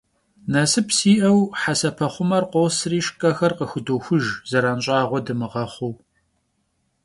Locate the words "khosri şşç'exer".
2.51-3.51